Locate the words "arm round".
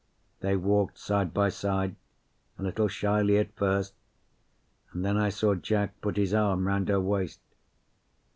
6.33-6.89